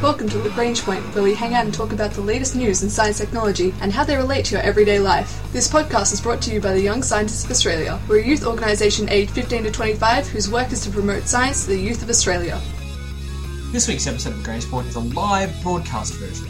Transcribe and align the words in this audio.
Welcome 0.00 0.28
to 0.28 0.38
Lagrange 0.38 0.82
Point, 0.82 1.02
where 1.12 1.24
we 1.24 1.34
hang 1.34 1.54
out 1.54 1.64
and 1.64 1.74
talk 1.74 1.92
about 1.92 2.12
the 2.12 2.20
latest 2.20 2.54
news 2.54 2.84
in 2.84 2.88
science 2.88 3.18
technology 3.18 3.74
and 3.80 3.92
how 3.92 4.04
they 4.04 4.14
relate 4.14 4.44
to 4.44 4.54
your 4.54 4.62
everyday 4.62 5.00
life. 5.00 5.42
This 5.52 5.66
podcast 5.66 6.12
is 6.12 6.20
brought 6.20 6.40
to 6.42 6.52
you 6.52 6.60
by 6.60 6.72
the 6.72 6.80
Young 6.80 7.02
Scientists 7.02 7.44
of 7.44 7.50
Australia. 7.50 7.98
We're 8.08 8.20
a 8.20 8.24
youth 8.24 8.46
organisation 8.46 9.08
aged 9.08 9.32
15 9.32 9.64
to 9.64 9.72
25 9.72 10.28
whose 10.28 10.48
work 10.48 10.70
is 10.70 10.84
to 10.84 10.90
promote 10.90 11.24
science 11.24 11.64
to 11.64 11.70
the 11.70 11.80
youth 11.80 12.00
of 12.00 12.10
Australia. 12.10 12.60
This 13.72 13.88
week's 13.88 14.06
episode 14.06 14.34
of 14.34 14.38
Lagrange 14.38 14.70
Point 14.70 14.86
is 14.86 14.94
a 14.94 15.00
live 15.00 15.52
broadcast 15.64 16.14
version. 16.14 16.48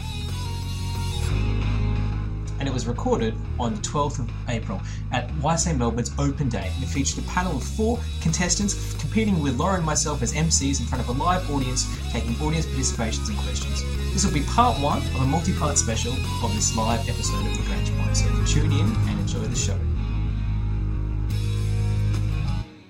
Was 2.79 2.87
recorded 2.87 3.35
on 3.59 3.75
the 3.75 3.81
12th 3.81 4.19
of 4.19 4.31
April 4.47 4.79
at 5.11 5.27
YSA 5.41 5.77
Melbourne's 5.77 6.11
Open 6.17 6.47
Day. 6.47 6.71
And 6.73 6.81
it 6.81 6.87
featured 6.87 7.21
a 7.21 7.27
panel 7.27 7.57
of 7.57 7.61
four 7.61 7.99
contestants 8.21 8.93
competing 8.93 9.43
with 9.43 9.57
Lauren 9.57 9.79
and 9.79 9.85
myself 9.85 10.21
as 10.21 10.31
MCs 10.31 10.79
in 10.79 10.85
front 10.85 11.03
of 11.03 11.09
a 11.09 11.21
live 11.21 11.51
audience, 11.51 11.85
taking 12.13 12.39
audience 12.41 12.65
participations 12.67 13.27
and 13.27 13.37
questions. 13.39 13.83
This 14.13 14.23
will 14.23 14.31
be 14.31 14.43
part 14.43 14.79
one 14.79 14.99
of 14.99 15.15
a 15.15 15.25
multi 15.25 15.51
part 15.51 15.77
special 15.77 16.13
of 16.41 16.55
this 16.55 16.73
live 16.77 17.01
episode 17.09 17.45
of 17.47 17.59
Lagrange 17.59 17.91
Point. 17.97 18.15
So 18.15 18.45
tune 18.45 18.71
in 18.71 18.95
and 19.09 19.19
enjoy 19.19 19.39
the 19.39 19.57
show. 19.57 19.77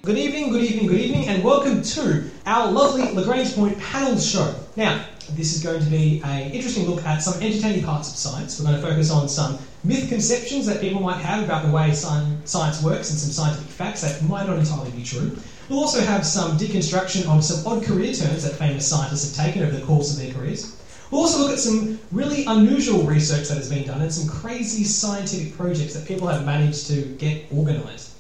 Good 0.03 0.20
evening, 0.20 0.52
good 0.52 0.66
evening, 0.66 0.86
good 0.86 1.02
evening, 1.02 1.28
and 1.30 1.44
welcome 1.44 1.81
to 1.81 2.30
our 2.45 2.72
lovely 2.72 3.12
Lagrange 3.12 3.56
Point 3.56 3.80
panel 3.80 4.20
show. 4.20 4.53
Now, 4.76 5.03
this 5.36 5.56
is 5.56 5.64
going 5.64 5.80
to 5.80 5.90
be 5.90 6.22
an 6.24 6.52
interesting 6.52 6.88
look 6.88 7.04
at 7.06 7.22
some 7.22 7.42
entertaining 7.42 7.84
parts 7.84 8.10
of 8.10 8.16
science. 8.16 8.60
We're 8.60 8.66
going 8.66 8.82
to 8.82 8.88
focus 8.88 9.12
on 9.12 9.28
some 9.28 9.60
myth-conceptions 9.84 10.66
that 10.66 10.82
people 10.82 11.02
might 11.02 11.20
have 11.22 11.44
about 11.44 11.66
the 11.66 11.72
way 11.72 11.94
science 11.94 12.84
works 12.84 13.10
and 13.10 13.20
some 13.20 13.32
scientific 13.32 13.70
facts 13.70 14.02
that 14.02 14.22
might 14.23 14.48
not 14.48 14.58
entirely 14.58 14.92
be 14.92 15.04
true. 15.04 15.38
We'll 15.70 15.80
also 15.80 16.02
have 16.02 16.26
some 16.26 16.58
deconstruction 16.58 17.28
of 17.28 17.44
some 17.44 17.66
odd 17.66 17.84
career 17.84 18.14
turns 18.14 18.44
that 18.44 18.56
famous 18.56 18.88
scientists 18.88 19.36
have 19.36 19.46
taken 19.46 19.64
over 19.64 19.76
the 19.76 19.86
course 19.86 20.12
of 20.12 20.18
their 20.18 20.34
careers. 20.34 20.76
We'll 21.12 21.22
also 21.22 21.40
look 21.40 21.52
at 21.52 21.59
some 21.59 22.00
really 22.12 22.46
unusual 22.46 23.04
research 23.04 23.48
that 23.48 23.58
has 23.58 23.70
been 23.70 23.86
done 23.86 24.02
and 24.02 24.12
some 24.12 24.28
crazy 24.28 24.84
scientific 24.84 25.56
projects 25.56 25.94
that 25.94 26.08
people 26.08 26.28
have 26.28 26.46
managed 26.46 26.88
to 26.88 27.02
get 27.18 27.52
organised. 27.52 28.12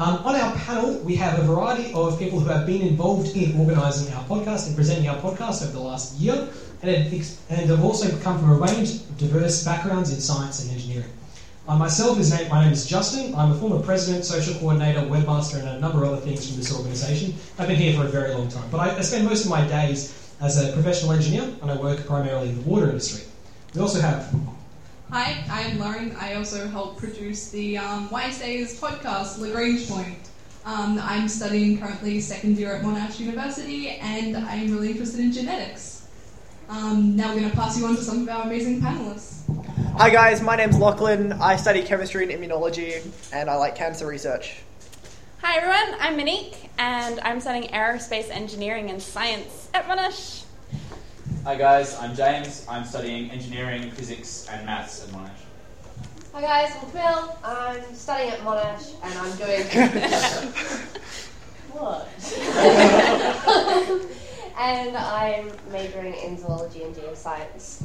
Um, 0.00 0.16
on 0.24 0.34
our 0.34 0.54
panel, 0.54 0.94
we 1.00 1.14
have 1.16 1.38
a 1.38 1.42
variety 1.42 1.92
of 1.92 2.18
people 2.18 2.40
who 2.40 2.48
have 2.48 2.64
been 2.64 2.80
involved 2.80 3.36
in 3.36 3.54
organising 3.60 4.10
our 4.14 4.24
podcast 4.24 4.66
and 4.66 4.74
presenting 4.74 5.10
our 5.10 5.18
podcast 5.18 5.62
over 5.62 5.72
the 5.72 5.78
last 5.78 6.14
year, 6.14 6.48
and, 6.80 7.12
have 7.50 7.84
also 7.84 8.16
come 8.20 8.38
from 8.38 8.48
a 8.48 8.54
range 8.54 8.92
of 8.92 9.18
diverse 9.18 9.62
backgrounds 9.62 10.10
in 10.10 10.18
science 10.18 10.62
and 10.62 10.70
engineering. 10.70 11.12
I 11.68 11.76
myself 11.76 12.18
is 12.18 12.32
named, 12.32 12.48
my 12.48 12.64
name 12.64 12.72
is 12.72 12.86
Justin. 12.86 13.34
I'm 13.34 13.52
a 13.52 13.54
former 13.54 13.82
president, 13.82 14.24
social 14.24 14.54
coordinator, 14.54 15.00
webmaster, 15.00 15.58
and 15.58 15.68
a 15.68 15.78
number 15.80 16.02
of 16.02 16.12
other 16.12 16.22
things 16.22 16.46
from 16.46 16.56
this 16.56 16.74
organisation. 16.74 17.34
I've 17.58 17.68
been 17.68 17.76
here 17.76 17.94
for 17.94 18.06
a 18.06 18.08
very 18.08 18.32
long 18.32 18.48
time, 18.48 18.70
but 18.70 18.80
I, 18.80 18.96
I 18.96 19.00
spend 19.02 19.26
most 19.26 19.44
of 19.44 19.50
my 19.50 19.68
days 19.68 20.34
as 20.40 20.56
a 20.66 20.72
professional 20.72 21.12
engineer, 21.12 21.42
and 21.60 21.70
I 21.70 21.76
work 21.76 22.06
primarily 22.06 22.48
in 22.48 22.62
the 22.62 22.62
water 22.62 22.88
industry. 22.88 23.26
We 23.74 23.82
also 23.82 24.00
have 24.00 24.34
Hi, 25.12 25.44
I'm 25.50 25.80
Lauren. 25.80 26.14
I 26.20 26.34
also 26.34 26.68
help 26.68 26.96
produce 26.96 27.50
the 27.50 27.78
um, 27.78 28.08
YSA's 28.10 28.78
podcast, 28.80 29.38
Lagrange 29.38 29.88
Point. 29.88 30.30
Um, 30.64 31.00
I'm 31.02 31.26
studying 31.26 31.80
currently 31.80 32.20
second 32.20 32.56
year 32.56 32.76
at 32.76 32.84
Monash 32.84 33.18
University 33.18 33.88
and 33.88 34.36
I'm 34.36 34.72
really 34.72 34.92
interested 34.92 35.18
in 35.18 35.32
genetics. 35.32 36.06
Um, 36.68 37.16
now 37.16 37.34
we're 37.34 37.40
going 37.40 37.50
to 37.50 37.56
pass 37.56 37.76
you 37.76 37.86
on 37.86 37.96
to 37.96 38.02
some 38.02 38.22
of 38.22 38.28
our 38.28 38.44
amazing 38.44 38.80
panelists. 38.80 39.42
Hi 39.96 40.10
guys, 40.10 40.40
my 40.42 40.54
name's 40.54 40.78
Lachlan. 40.78 41.32
I 41.32 41.56
study 41.56 41.82
chemistry 41.82 42.22
and 42.22 42.30
immunology 42.30 43.04
and 43.32 43.50
I 43.50 43.56
like 43.56 43.74
cancer 43.74 44.06
research. 44.06 44.60
Hi 45.42 45.56
everyone, 45.56 46.00
I'm 46.00 46.16
Monique 46.16 46.70
and 46.78 47.18
I'm 47.24 47.40
studying 47.40 47.68
aerospace 47.72 48.30
engineering 48.30 48.90
and 48.90 49.02
science 49.02 49.70
at 49.74 49.88
Monash. 49.88 50.44
Hi 51.50 51.56
guys, 51.56 51.98
I'm 51.98 52.14
James. 52.14 52.64
I'm 52.68 52.84
studying 52.84 53.28
engineering, 53.32 53.90
physics, 53.90 54.46
and 54.52 54.64
maths 54.64 55.02
at 55.02 55.08
Monash. 55.12 55.30
Hi 56.32 56.40
guys, 56.40 56.72
I'm 56.80 56.88
Phil. 56.90 57.36
I'm 57.42 57.92
studying 57.92 58.30
at 58.30 58.38
Monash 58.42 58.94
and 59.02 59.18
I'm 59.18 59.36
doing. 59.36 59.66
what? 61.72 62.08
and 64.60 64.96
I'm 64.96 65.50
majoring 65.72 66.14
in 66.14 66.38
zoology 66.38 66.84
and 66.84 66.94
geoscience. 66.94 67.82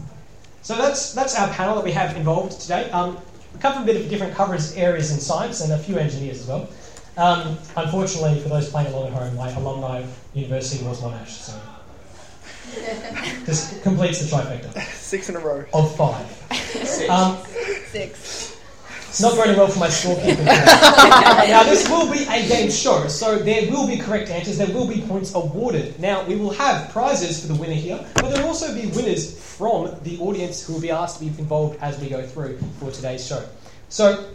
So 0.61 0.77
that's 0.77 1.13
that's 1.13 1.35
our 1.35 1.49
panel 1.49 1.73
that 1.73 1.83
we 1.83 1.91
have 1.91 2.15
involved 2.15 2.61
today. 2.61 2.91
Um, 2.91 3.17
we 3.51 3.59
come 3.59 3.81
a 3.81 3.83
bit 3.83 3.99
of 3.99 4.07
different 4.11 4.35
coverage 4.35 4.75
areas 4.75 5.11
in 5.11 5.17
science 5.17 5.61
and 5.61 5.73
a 5.73 5.79
few 5.79 5.97
engineers 5.97 6.41
as 6.41 6.47
well. 6.47 6.69
Um, 7.17 7.57
unfortunately, 7.75 8.39
for 8.41 8.49
those 8.49 8.69
playing 8.69 8.93
along 8.93 9.07
at 9.07 9.13
home, 9.13 9.35
my 9.35 9.49
alumni 9.53 10.05
university 10.35 10.85
was 10.85 11.01
Monash, 11.01 11.29
so 11.29 11.59
this 13.45 13.79
completes 13.83 14.19
the 14.19 14.35
trifecta. 14.35 14.81
Six 14.93 15.29
in 15.29 15.35
a 15.35 15.39
row. 15.39 15.65
Of 15.73 15.95
five. 15.95 16.25
Six. 16.51 17.09
Um, 17.09 17.37
Six. 17.87 18.55
It's 19.15 19.21
not 19.21 19.35
going 19.35 19.55
well 19.55 19.69
for 19.69 19.79
my 19.79 19.87
scorekeeping. 19.87 20.43
now, 20.45 21.63
this 21.63 21.87
will 21.87 22.11
be 22.11 22.23
a 22.23 22.49
game 22.49 22.69
show, 22.69 23.07
so 23.07 23.39
there 23.39 23.71
will 23.71 23.87
be 23.87 23.95
correct 23.95 24.29
answers. 24.29 24.57
There 24.57 24.67
will 24.67 24.89
be 24.89 24.99
points 24.99 25.33
awarded. 25.33 25.97
Now, 26.01 26.25
we 26.25 26.35
will 26.35 26.49
have 26.49 26.91
prizes 26.91 27.39
for 27.39 27.47
the 27.47 27.55
winner 27.55 27.75
here, 27.75 28.05
but 28.15 28.29
there 28.29 28.41
will 28.41 28.49
also 28.49 28.75
be 28.75 28.87
winners 28.87 29.39
from 29.39 29.95
the 30.03 30.19
audience 30.19 30.67
who 30.67 30.73
will 30.73 30.81
be 30.81 30.91
asked 30.91 31.19
to 31.19 31.23
be 31.23 31.27
involved 31.39 31.79
as 31.81 31.97
we 32.01 32.09
go 32.09 32.25
through 32.25 32.57
for 32.81 32.91
today's 32.91 33.25
show. 33.25 33.41
So, 33.87 34.29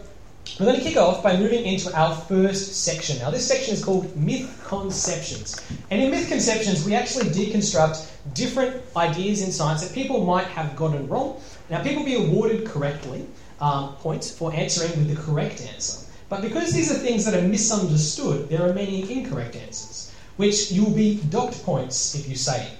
we're 0.59 0.65
going 0.65 0.77
to 0.77 0.83
kick 0.83 0.97
off 0.97 1.23
by 1.23 1.37
moving 1.37 1.65
into 1.65 1.95
our 1.97 2.15
first 2.15 2.83
section. 2.83 3.17
Now, 3.19 3.31
this 3.31 3.47
section 3.47 3.73
is 3.73 3.83
called 3.83 4.15
Myth 4.15 4.63
Conceptions. 4.67 5.59
And 5.89 6.01
in 6.01 6.11
Myth 6.11 6.27
Conceptions, 6.27 6.85
we 6.85 6.93
actually 6.93 7.25
deconstruct 7.25 8.09
different 8.33 8.81
ideas 8.95 9.41
in 9.41 9.51
science 9.51 9.81
that 9.81 9.93
people 9.93 10.25
might 10.25 10.47
have 10.47 10.75
gotten 10.75 11.07
wrong. 11.07 11.41
Now, 11.69 11.81
people 11.81 12.03
will 12.03 12.09
be 12.09 12.15
awarded 12.15 12.67
correctly 12.67 13.25
um, 13.59 13.95
points 13.95 14.29
for 14.29 14.53
answering 14.53 14.91
with 14.91 15.15
the 15.15 15.21
correct 15.21 15.61
answer. 15.61 16.05
But 16.27 16.41
because 16.41 16.71
these 16.71 16.91
are 16.91 16.95
things 16.95 17.25
that 17.25 17.33
are 17.33 17.47
misunderstood, 17.47 18.49
there 18.49 18.61
are 18.61 18.73
many 18.73 19.11
incorrect 19.11 19.55
answers, 19.55 20.13
which 20.37 20.71
you 20.71 20.85
will 20.85 20.95
be 20.95 21.21
docked 21.29 21.63
points 21.63 22.15
if 22.15 22.27
you 22.27 22.35
say 22.35 22.67
it. 22.67 22.71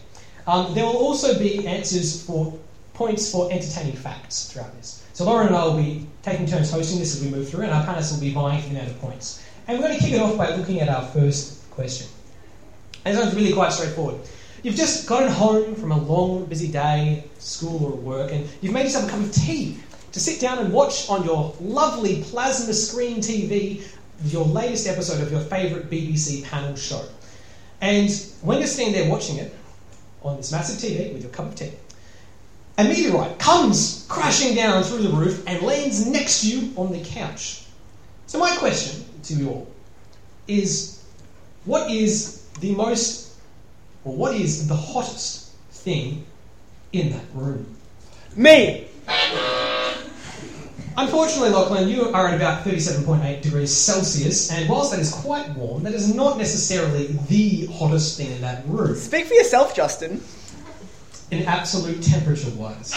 Um, 0.47 0.73
there 0.73 0.85
will 0.85 0.97
also 0.97 1.37
be 1.37 1.67
answers 1.67 2.23
for 2.23 2.57
points 2.93 3.31
for 3.31 3.51
entertaining 3.51 3.95
facts 3.95 4.51
throughout 4.51 4.75
this. 4.77 5.00
So 5.13 5.25
Lauren 5.25 5.47
and 5.47 5.55
I 5.55 5.65
will 5.65 5.77
be 5.77 6.07
taking 6.23 6.45
turns 6.45 6.71
hosting 6.71 6.99
this 6.99 7.15
as 7.15 7.23
we 7.23 7.29
move 7.29 7.49
through, 7.49 7.63
and 7.63 7.71
our 7.71 7.85
panelists 7.85 8.13
will 8.13 8.21
be 8.21 8.33
vying 8.33 8.61
for 8.61 8.69
the 8.69 8.75
amount 8.75 8.91
of 8.91 8.99
points. 8.99 9.43
And 9.67 9.77
we're 9.77 9.87
going 9.87 9.97
to 9.97 10.03
kick 10.03 10.13
it 10.13 10.21
off 10.21 10.37
by 10.37 10.55
looking 10.55 10.79
at 10.79 10.89
our 10.89 11.05
first 11.07 11.69
question. 11.71 12.07
And 13.05 13.15
this 13.15 13.23
one's 13.23 13.35
really 13.35 13.53
quite 13.53 13.73
straightforward. 13.73 14.21
You've 14.63 14.75
just 14.75 15.07
gotten 15.07 15.31
home 15.31 15.75
from 15.75 15.91
a 15.91 15.97
long, 15.97 16.45
busy 16.45 16.71
day, 16.71 17.25
school 17.39 17.85
or 17.85 17.95
work, 17.95 18.31
and 18.31 18.47
you've 18.61 18.73
made 18.73 18.83
yourself 18.83 19.07
a 19.07 19.09
cup 19.09 19.19
of 19.19 19.31
tea 19.31 19.79
to 20.11 20.19
sit 20.19 20.39
down 20.39 20.59
and 20.59 20.71
watch 20.71 21.09
on 21.09 21.23
your 21.23 21.55
lovely 21.59 22.23
plasma 22.23 22.73
screen 22.73 23.17
TV 23.17 23.83
your 24.25 24.45
latest 24.45 24.87
episode 24.87 25.21
of 25.21 25.31
your 25.31 25.41
favourite 25.41 25.89
BBC 25.89 26.43
panel 26.43 26.75
show. 26.75 27.03
And 27.81 28.11
when 28.41 28.59
you're 28.59 28.67
sitting 28.67 28.93
there 28.93 29.09
watching 29.09 29.37
it 29.37 29.55
on 30.21 30.37
this 30.37 30.51
massive 30.51 30.77
TV 30.77 31.11
with 31.11 31.23
your 31.23 31.31
cup 31.31 31.47
of 31.47 31.55
tea, 31.55 31.71
a 32.81 32.89
meteorite 32.89 33.37
comes 33.37 34.05
crashing 34.09 34.55
down 34.55 34.83
through 34.83 35.03
the 35.03 35.09
roof 35.09 35.43
and 35.47 35.61
lands 35.61 36.05
next 36.05 36.41
to 36.41 36.47
you 36.47 36.73
on 36.75 36.91
the 36.91 37.03
couch. 37.03 37.63
So, 38.25 38.39
my 38.39 38.55
question 38.57 39.05
to 39.23 39.33
you 39.33 39.49
all 39.49 39.71
is 40.47 41.03
what 41.65 41.91
is 41.91 42.47
the 42.59 42.73
most, 42.73 43.35
or 44.03 44.15
what 44.15 44.35
is 44.35 44.67
the 44.67 44.75
hottest 44.75 45.51
thing 45.71 46.25
in 46.91 47.11
that 47.11 47.25
room? 47.33 47.75
Me! 48.35 48.87
Unfortunately, 50.97 51.49
Lachlan, 51.49 51.87
you 51.87 52.09
are 52.09 52.27
at 52.27 52.35
about 52.35 52.65
37.8 52.65 53.41
degrees 53.41 53.75
Celsius, 53.75 54.51
and 54.51 54.69
whilst 54.69 54.91
that 54.91 54.99
is 54.99 55.13
quite 55.13 55.49
warm, 55.55 55.83
that 55.83 55.93
is 55.93 56.13
not 56.13 56.37
necessarily 56.37 57.07
the 57.29 57.65
hottest 57.67 58.17
thing 58.17 58.31
in 58.31 58.41
that 58.41 58.63
room. 58.67 58.95
Speak 58.95 59.25
for 59.25 59.33
yourself, 59.33 59.75
Justin. 59.75 60.21
In 61.31 61.43
absolute 61.47 62.03
temperature 62.03 62.49
wise. 62.51 62.93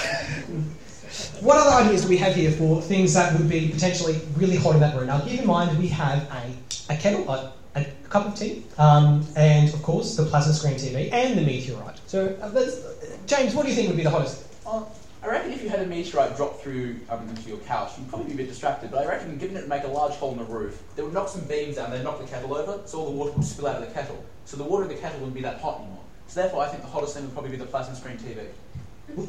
what 1.41 1.57
other 1.57 1.85
ideas 1.85 2.03
do 2.03 2.09
we 2.09 2.17
have 2.17 2.35
here 2.35 2.51
for 2.51 2.83
things 2.83 3.15
that 3.15 3.33
would 3.39 3.49
be 3.49 3.69
potentially 3.69 4.21
really 4.37 4.57
hot 4.57 4.75
in 4.75 4.81
that 4.81 4.97
room? 4.97 5.07
Now, 5.07 5.21
keep 5.21 5.41
in 5.41 5.47
mind 5.47 5.79
we 5.79 5.87
have 5.89 6.29
a, 6.33 6.93
a 6.93 6.97
kettle, 6.97 7.29
a, 7.31 7.53
a 7.77 7.87
cup 8.11 8.27
of 8.27 8.35
tea, 8.35 8.65
um, 8.77 9.25
and 9.37 9.73
of 9.73 9.81
course 9.85 10.17
the 10.17 10.25
plasma 10.25 10.53
screen 10.53 10.75
TV 10.75 11.13
and 11.13 11.39
the 11.39 11.43
meteorite. 11.43 12.01
So, 12.09 12.37
uh, 12.43 12.71
James, 13.27 13.55
what 13.55 13.63
do 13.63 13.69
you 13.69 13.77
think 13.77 13.87
would 13.87 13.97
be 13.97 14.03
the 14.03 14.11
hottest? 14.11 14.45
Oh, 14.67 14.91
I 15.23 15.29
reckon 15.29 15.53
if 15.53 15.63
you 15.63 15.69
had 15.69 15.81
a 15.81 15.87
meteorite 15.87 16.37
drop 16.37 16.61
through 16.61 16.97
um, 17.09 17.29
into 17.29 17.49
your 17.49 17.59
couch, 17.59 17.93
you'd 17.97 18.09
probably 18.09 18.27
be 18.27 18.35
a 18.35 18.37
bit 18.39 18.49
distracted. 18.49 18.91
But 18.91 19.07
I 19.07 19.09
reckon, 19.09 19.39
given 19.39 19.57
it 19.57 19.61
would 19.61 19.69
make 19.69 19.85
a 19.85 19.89
large 19.89 20.15
hole 20.15 20.33
in 20.33 20.39
the 20.39 20.45
roof, 20.45 20.83
they 20.97 21.03
would 21.03 21.15
knock 21.15 21.29
some 21.29 21.45
beams 21.45 21.77
down, 21.77 21.93
they'd 21.93 22.03
knock 22.03 22.21
the 22.21 22.27
kettle 22.27 22.55
over, 22.55 22.81
so 22.85 22.99
all 22.99 23.07
the 23.07 23.17
water 23.17 23.31
would 23.31 23.45
spill 23.45 23.69
out 23.69 23.81
of 23.81 23.89
the 23.89 23.95
kettle. 23.95 24.23
So 24.45 24.57
the 24.57 24.65
water 24.65 24.83
in 24.83 24.89
the 24.89 24.97
kettle 24.97 25.21
wouldn't 25.21 25.35
be 25.35 25.43
that 25.43 25.61
hot 25.61 25.81
anymore. 25.81 26.04
So 26.29 26.41
therefore, 26.41 26.63
I 26.63 26.69
think 26.69 26.83
the 26.83 26.89
hottest 26.89 27.15
thing 27.15 27.25
would 27.25 27.33
probably 27.33 27.51
be 27.51 27.57
the 27.57 27.67
plasma 27.67 27.95
screen 27.95 28.19
TV. 28.19 28.49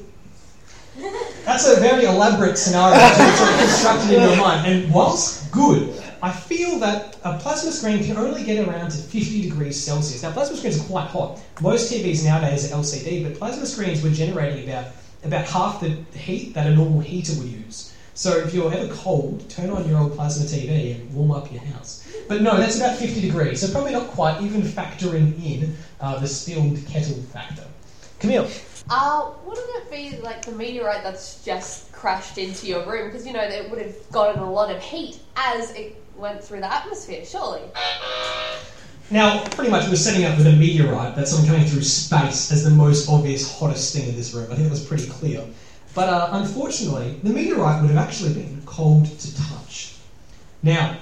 That's 1.45 1.67
a 1.67 1.79
very 1.79 2.05
elaborate 2.05 2.57
scenario 2.57 2.97
to 2.97 3.37
sort 3.37 3.49
of 3.51 3.59
constructed 3.59 4.11
in 4.13 4.21
your 4.21 4.37
mind. 4.37 4.65
And 4.65 4.93
whilst 4.93 5.51
good, 5.51 6.01
I 6.21 6.31
feel 6.31 6.79
that 6.79 7.17
a 7.23 7.37
plasma 7.37 7.71
screen 7.71 8.03
can 8.03 8.17
only 8.17 8.43
get 8.43 8.65
around 8.67 8.91
to 8.91 8.97
50 8.97 9.41
degrees 9.41 9.83
Celsius. 9.83 10.23
Now, 10.23 10.31
plasma 10.31 10.57
screens 10.57 10.79
are 10.79 10.87
quite 10.87 11.07
hot. 11.07 11.39
Most 11.61 11.91
TVs 11.91 12.23
nowadays 12.23 12.71
are 12.71 12.77
LCD, 12.77 13.23
but 13.23 13.37
plasma 13.37 13.65
screens 13.65 14.01
were 14.01 14.09
generating 14.09 14.69
about, 14.69 14.87
about 15.23 15.45
half 15.45 15.81
the 15.81 15.89
heat 16.17 16.53
that 16.53 16.65
a 16.65 16.73
normal 16.73 17.01
heater 17.01 17.33
would 17.39 17.47
use. 17.47 17.94
So 18.15 18.37
if 18.37 18.53
you're 18.53 18.73
ever 18.73 18.91
cold, 18.93 19.47
turn 19.49 19.69
on 19.69 19.87
your 19.89 19.99
old 19.99 20.15
plasma 20.15 20.45
TV 20.45 20.95
and 20.95 21.13
warm 21.13 21.31
up 21.31 21.51
your 21.51 21.61
house. 21.63 22.07
But 22.29 22.41
no, 22.41 22.55
that's 22.55 22.77
about 22.77 22.97
50 22.97 23.19
degrees, 23.19 23.59
so 23.59 23.69
probably 23.73 23.91
not 23.91 24.07
quite 24.07 24.41
even 24.41 24.61
factoring 24.61 25.35
in 25.43 25.75
uh, 25.99 26.17
the 26.19 26.27
spilled 26.27 26.79
kettle 26.87 27.21
factor. 27.33 27.65
Camille, 28.19 28.49
Uh, 28.89 29.31
wouldn't 29.45 29.67
it 29.67 29.91
be 29.91 30.17
like 30.21 30.45
the 30.45 30.53
meteorite 30.53 31.03
that's 31.03 31.43
just 31.43 31.91
crashed 31.91 32.37
into 32.37 32.67
your 32.67 32.89
room? 32.89 33.11
Because 33.11 33.27
you 33.27 33.33
know 33.33 33.41
it 33.41 33.69
would 33.69 33.81
have 33.81 33.95
gotten 34.13 34.41
a 34.41 34.49
lot 34.49 34.73
of 34.73 34.81
heat 34.81 35.19
as 35.35 35.71
it 35.71 36.01
went 36.15 36.41
through 36.41 36.61
the 36.61 36.73
atmosphere, 36.73 37.25
surely. 37.25 37.63
Now, 39.11 39.43
pretty 39.49 39.69
much 39.69 39.89
we're 39.89 39.97
setting 39.97 40.23
up 40.23 40.37
with 40.37 40.47
a 40.47 40.53
meteorite 40.53 41.17
that's 41.17 41.35
coming 41.45 41.65
through 41.65 41.83
space 41.83 42.49
as 42.51 42.63
the 42.63 42.69
most 42.69 43.09
obvious, 43.09 43.59
hottest 43.59 43.93
thing 43.93 44.07
in 44.07 44.15
this 44.15 44.33
room. 44.33 44.45
I 44.45 44.55
think 44.55 44.63
that 44.63 44.71
was 44.71 44.85
pretty 44.85 45.07
clear. 45.07 45.43
But 45.95 46.09
uh, 46.09 46.29
unfortunately, 46.33 47.19
the 47.23 47.29
meteorite 47.29 47.81
would 47.81 47.89
have 47.89 48.05
actually 48.05 48.33
been 48.33 48.61
cold 48.65 49.05
to 49.05 49.35
touch. 49.35 49.95
Now, 50.61 50.97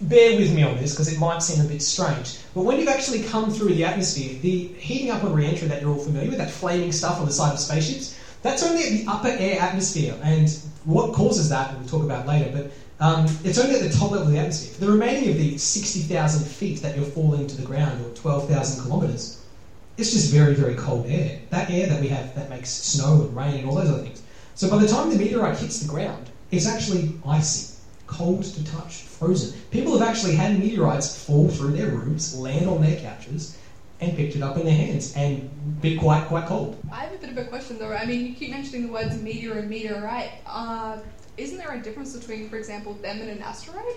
bear 0.00 0.36
with 0.36 0.54
me 0.54 0.62
on 0.62 0.76
this 0.76 0.92
because 0.92 1.10
it 1.10 1.18
might 1.18 1.42
seem 1.42 1.64
a 1.64 1.68
bit 1.68 1.80
strange, 1.80 2.38
but 2.54 2.64
when 2.64 2.78
you've 2.78 2.88
actually 2.88 3.22
come 3.22 3.50
through 3.50 3.72
the 3.72 3.84
atmosphere, 3.84 4.38
the 4.40 4.66
heating 4.76 5.10
up 5.10 5.24
on 5.24 5.32
re-entry 5.32 5.68
that 5.68 5.80
you're 5.80 5.90
all 5.90 5.98
familiar 5.98 6.28
with, 6.28 6.38
that 6.38 6.50
flaming 6.50 6.92
stuff 6.92 7.18
on 7.18 7.24
the 7.24 7.32
side 7.32 7.54
of 7.54 7.58
spaceships, 7.58 8.14
that's 8.42 8.62
only 8.62 8.82
at 8.82 8.90
the 8.90 9.04
upper 9.08 9.28
air 9.28 9.58
atmosphere, 9.58 10.18
and 10.22 10.50
what 10.84 11.14
causes 11.14 11.48
that, 11.48 11.74
we'll 11.78 11.88
talk 11.88 12.02
about 12.02 12.26
later, 12.26 12.50
but 12.52 12.72
um, 13.00 13.24
it's 13.42 13.58
only 13.58 13.74
at 13.74 13.80
the 13.80 13.96
top 13.96 14.10
level 14.10 14.26
of 14.26 14.32
the 14.32 14.38
atmosphere. 14.38 14.74
For 14.74 14.80
the 14.82 14.92
remaining 14.92 15.30
of 15.30 15.36
the 15.36 15.56
60,000 15.56 16.46
feet 16.46 16.82
that 16.82 16.94
you're 16.94 17.06
falling 17.06 17.46
to 17.46 17.56
the 17.56 17.66
ground, 17.66 18.04
or 18.04 18.10
12,000 18.10 18.84
kilometres, 18.84 19.43
it's 19.96 20.12
just 20.12 20.32
very, 20.32 20.54
very 20.54 20.74
cold 20.74 21.06
air. 21.06 21.40
That 21.50 21.70
air 21.70 21.86
that 21.86 22.00
we 22.00 22.08
have 22.08 22.34
that 22.34 22.50
makes 22.50 22.70
snow 22.70 23.22
and 23.22 23.36
rain 23.36 23.60
and 23.60 23.68
all 23.68 23.76
those 23.76 23.90
other 23.90 24.02
things. 24.02 24.22
So 24.54 24.70
by 24.70 24.78
the 24.78 24.88
time 24.88 25.10
the 25.10 25.16
meteorite 25.16 25.58
hits 25.58 25.80
the 25.80 25.88
ground, 25.88 26.30
it's 26.50 26.66
actually 26.66 27.14
icy, 27.26 27.74
cold 28.06 28.44
to 28.44 28.64
touch, 28.64 29.02
frozen. 29.02 29.58
People 29.70 29.98
have 29.98 30.08
actually 30.08 30.34
had 30.34 30.58
meteorites 30.58 31.24
fall 31.24 31.48
through 31.48 31.72
their 31.72 31.90
roofs, 31.90 32.34
land 32.34 32.68
on 32.68 32.82
their 32.82 33.00
couches, 33.00 33.58
and 34.00 34.16
picked 34.16 34.36
it 34.36 34.42
up 34.42 34.56
in 34.56 34.64
their 34.64 34.74
hands 34.74 35.14
and 35.16 35.50
be 35.80 35.96
quite, 35.96 36.26
quite 36.26 36.46
cold. 36.46 36.76
I 36.92 36.96
have 36.96 37.12
a 37.12 37.18
bit 37.18 37.30
of 37.30 37.38
a 37.38 37.44
question 37.44 37.78
though. 37.78 37.92
I 37.92 38.04
mean, 38.04 38.26
you 38.26 38.34
keep 38.34 38.50
mentioning 38.50 38.86
the 38.86 38.92
words 38.92 39.20
meteor 39.20 39.58
and 39.58 39.70
meteorite. 39.70 40.32
Uh, 40.46 40.98
isn't 41.36 41.58
there 41.58 41.72
a 41.72 41.80
difference 41.80 42.16
between, 42.16 42.48
for 42.48 42.56
example, 42.56 42.94
them 42.94 43.20
and 43.20 43.30
an 43.30 43.42
asteroid? 43.42 43.96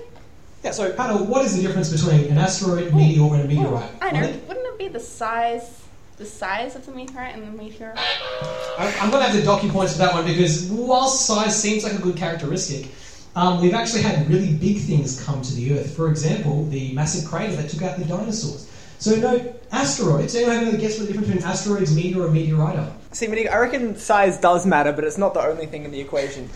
Yeah, 0.64 0.72
so 0.72 0.92
Paddle, 0.94 1.26
what 1.26 1.46
is 1.46 1.56
the 1.56 1.62
difference 1.62 1.92
between 1.92 2.32
an 2.32 2.38
asteroid, 2.38 2.94
meteor, 2.94 3.34
and 3.36 3.44
a 3.44 3.48
meteorite? 3.48 3.92
I 4.02 4.12
know. 4.12 4.40
Wouldn't 4.48 4.66
it 4.66 4.78
be 4.80 4.88
the 4.88 5.00
size, 5.00 5.84
the 6.18 6.26
size 6.26 6.76
of 6.76 6.86
the 6.86 6.92
meteorite 6.92 7.36
and 7.36 7.44
the 7.44 7.52
meteor? 7.52 7.94
I- 7.96 8.98
I'm 9.00 9.12
going 9.12 9.24
to 9.24 9.30
have 9.30 9.40
to 9.40 9.44
dock 9.44 9.64
you 9.64 9.72
points 9.72 9.94
for 9.94 10.00
that 10.00 10.14
one 10.14 10.26
because 10.26 10.64
whilst 10.66 11.26
size 11.26 11.60
seems 11.60 11.84
like 11.84 11.94
a 11.94 12.02
good 12.02 12.18
characteristic, 12.18 12.90
um, 13.36 13.62
we've 13.62 13.74
actually 13.76 14.02
had 14.02 14.28
really 14.28 14.54
big 14.54 14.80
things 14.80 15.24
come 15.24 15.42
to 15.44 15.54
the 15.54 15.78
Earth. 15.80 15.96
For 15.96 16.10
example, 16.10 16.66
the 16.66 16.92
massive 16.94 17.30
crater 17.30 17.56
that 17.56 17.70
took 17.70 17.84
out 17.84 17.98
the 17.98 18.06
dinosaurs. 18.06 18.70
So, 19.00 19.16
no, 19.16 19.54
asteroids. 19.72 20.34
Anyone 20.34 20.56
have 20.56 20.68
any 20.70 20.78
guess 20.80 20.98
what 20.98 21.08
the 21.08 21.14
difference 21.14 21.34
between 21.36 21.48
asteroids, 21.48 21.96
meteor, 21.96 22.26
and 22.26 22.34
meteorite 22.34 22.80
are? 22.80 22.92
See, 23.12 23.48
I 23.48 23.58
reckon 23.60 23.96
size 23.96 24.40
does 24.40 24.66
matter, 24.66 24.92
but 24.92 25.04
it's 25.04 25.20
not 25.20 25.36
the 25.36 25.42
only 25.42 25.68
thing 25.68 25.86
in 25.86 25.92
the 25.92 26.00
equation. 26.00 26.50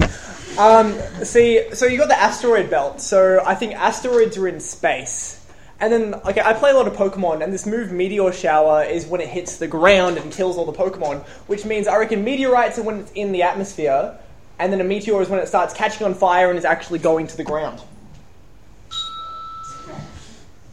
Um, 0.57 0.93
see, 1.23 1.73
so 1.73 1.85
you 1.85 1.97
got 1.97 2.07
the 2.07 2.19
asteroid 2.19 2.69
belt. 2.69 2.99
So 2.99 3.41
I 3.45 3.53
think 3.53 3.75
asteroids 3.75 4.37
are 4.37 4.47
in 4.47 4.59
space. 4.59 5.40
And 5.81 5.91
then, 5.91 6.13
okay, 6.13 6.41
I 6.41 6.53
play 6.53 6.69
a 6.69 6.75
lot 6.75 6.87
of 6.87 6.93
Pokemon, 6.93 7.43
and 7.43 7.51
this 7.51 7.65
move 7.65 7.91
Meteor 7.91 8.31
Shower 8.31 8.83
is 8.83 9.07
when 9.07 9.19
it 9.19 9.27
hits 9.27 9.57
the 9.57 9.67
ground 9.67 10.17
and 10.17 10.31
kills 10.31 10.55
all 10.55 10.71
the 10.71 10.77
Pokemon, 10.77 11.23
which 11.47 11.65
means 11.65 11.87
I 11.87 11.97
reckon 11.97 12.23
meteorites 12.23 12.77
are 12.77 12.83
when 12.83 12.99
it's 12.99 13.11
in 13.13 13.31
the 13.31 13.41
atmosphere, 13.41 14.15
and 14.59 14.71
then 14.71 14.79
a 14.79 14.83
meteor 14.83 15.19
is 15.23 15.27
when 15.27 15.39
it 15.39 15.47
starts 15.47 15.73
catching 15.73 16.05
on 16.05 16.13
fire 16.13 16.49
and 16.49 16.59
is 16.59 16.65
actually 16.65 16.99
going 16.99 17.25
to 17.25 17.35
the 17.35 17.43
ground. 17.43 17.81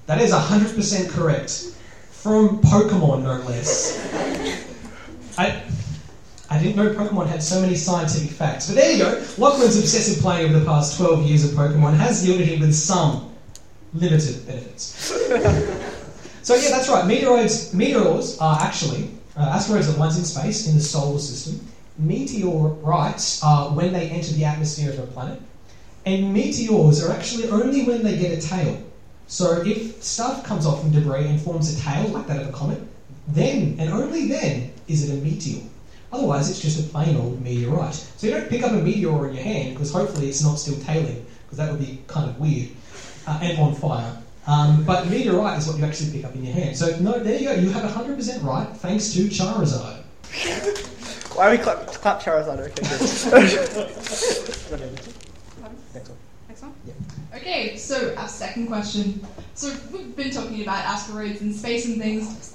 That 0.05 0.21
is 0.21 0.31
100% 0.31 1.09
correct. 1.09 1.75
From 2.11 2.61
Pokemon, 2.61 3.23
no 3.23 3.37
less. 3.49 3.99
I, 5.39 5.63
I 6.51 6.63
didn't 6.63 6.77
know 6.77 6.93
Pokemon 6.93 7.29
had 7.29 7.43
so 7.43 7.63
many 7.63 7.77
scientific 7.77 8.31
facts. 8.31 8.67
But 8.67 8.77
there 8.77 8.93
you 8.93 8.99
go. 8.99 9.25
Lachlan's 9.39 9.79
obsessive 9.79 10.23
playing 10.23 10.51
over 10.51 10.59
the 10.59 10.67
past 10.67 10.99
12 10.99 11.25
years 11.25 11.51
of 11.51 11.57
Pokemon 11.57 11.97
has 11.97 12.27
yielded 12.27 12.47
him 12.47 12.61
with 12.61 12.75
some 12.75 13.29
limited 13.95 14.47
benefits. 14.47 14.83
so, 16.43 16.55
yeah, 16.55 16.71
that's 16.71 16.89
right. 16.89 17.05
Meteoroids, 17.05 17.75
meteors 17.75 18.39
are 18.39 18.61
actually 18.61 19.11
uh, 19.39 19.43
asteroids 19.55 19.89
are 19.89 19.93
the 19.93 19.99
ones 20.01 20.19
in 20.19 20.25
space 20.25 20.67
in 20.67 20.75
the 20.75 20.81
solar 20.81 21.19
system. 21.21 21.65
Meteorites 21.97 23.41
are 23.45 23.71
when 23.71 23.93
they 23.93 24.11
enter 24.11 24.33
the 24.33 24.45
atmosphere 24.45 24.91
of 24.91 24.99
a 24.99 25.07
planet. 25.07 25.41
And 26.05 26.35
meteors 26.35 27.05
are 27.05 27.13
actually 27.13 27.49
only 27.49 27.85
when 27.85 28.03
they 28.03 28.19
get 28.19 28.37
a 28.37 28.47
tail. 28.47 28.83
So 29.29 29.63
if 29.65 30.03
stuff 30.03 30.45
comes 30.45 30.67
off 30.67 30.81
from 30.81 30.91
debris 30.91 31.29
and 31.29 31.41
forms 31.41 31.73
a 31.73 31.81
tail 31.81 32.09
like 32.09 32.27
that 32.27 32.41
of 32.41 32.49
a 32.49 32.53
comet, 32.53 32.83
then 33.29 33.77
and 33.79 33.91
only 33.91 34.27
then 34.27 34.73
is 34.89 35.09
it 35.09 35.17
a 35.17 35.23
meteor. 35.23 35.63
Otherwise, 36.11 36.51
it's 36.51 36.61
just 36.61 36.81
a 36.81 36.91
plain 36.91 37.17
old 37.17 37.41
meteorite. 37.41 37.95
So 37.95 38.27
you 38.27 38.33
don't 38.33 38.49
pick 38.49 38.65
up 38.65 38.73
a 38.73 38.83
meteor 38.83 39.29
in 39.29 39.35
your 39.35 39.45
hand 39.45 39.75
because 39.75 39.93
hopefully 39.93 40.29
it's 40.29 40.43
not 40.43 40.59
still 40.59 40.81
tailing 40.81 41.25
because 41.45 41.59
that 41.59 41.71
would 41.71 41.81
be 41.81 42.01
kind 42.09 42.29
of 42.29 42.41
weird 42.41 42.71
uh, 43.29 43.39
and 43.43 43.59
on 43.59 43.75
fire. 43.75 44.17
Um, 44.47 44.85
but 44.85 45.09
meteorite 45.09 45.59
is 45.59 45.67
what 45.67 45.77
you 45.79 45.85
actually 45.85 46.11
pick 46.13 46.25
up 46.25 46.35
in 46.35 46.45
your 46.45 46.55
hand. 46.55 46.77
So 46.77 46.99
no, 47.01 47.19
there 47.19 47.39
you 47.39 47.49
go. 47.49 47.55
You 47.55 47.69
have 47.71 47.89
100% 47.91 48.43
right 48.43 48.67
thanks 48.77 49.13
to 49.13 49.25
Charizard. 49.25 50.03
Why 51.37 51.49
are 51.49 51.51
we 51.51 51.59
clap, 51.59 51.87
clap 51.89 52.23
Charizard? 52.23 52.59
Okay, 52.59 52.83
good. 52.83 53.01
Next 55.95 56.09
one. 56.09 56.19
Next 56.49 56.63
one. 56.63 56.73
Yeah. 56.87 57.37
Okay, 57.37 57.77
so 57.77 58.15
our 58.17 58.29
second 58.29 58.69
question. 58.69 59.21
So 59.55 59.75
we've 59.93 60.17
been 60.17 60.31
talking 60.31 60.63
about 60.63 60.85
asteroids 60.85 61.43
and 61.43 61.55
space 61.55 61.85
and 61.85 62.01
things. 62.01 62.55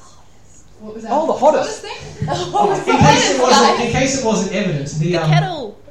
What 0.80 0.96
was 0.96 1.04
that? 1.04 1.12
Oh, 1.14 1.28
the 1.28 1.34
hottest. 1.34 1.82
thing? 1.84 2.28
Oh, 2.30 2.74
in, 2.74 2.84
case 2.84 3.36
it 3.36 3.42
wasn't, 3.42 3.80
in 3.82 3.92
case 3.92 4.20
it 4.20 4.26
wasn't 4.26 4.56
evident, 4.56 4.90
the, 5.00 5.12
The 5.12 5.18
um, 5.18 5.30
kettle. 5.30 5.82